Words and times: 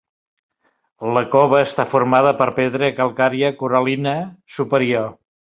La 1.17 1.23
cova 1.35 1.59
està 1.67 1.85
formada 1.93 2.33
per 2.41 2.49
pedra 2.61 2.91
calcària 3.01 3.55
coral·lina 3.63 4.19
superior. 4.59 5.17